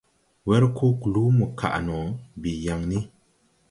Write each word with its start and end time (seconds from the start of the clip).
Wer 0.47 0.63
koo 0.77 0.93
kluu 1.01 1.29
mo 1.37 1.45
kaʼ 1.59 1.75
no, 1.87 1.97
bii 2.41 2.59
yaŋ 2.65 2.81
ni. 2.91 2.97